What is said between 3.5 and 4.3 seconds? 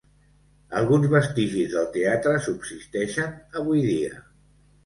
avui dia.